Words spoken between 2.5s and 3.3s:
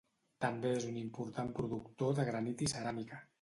i ceràmica.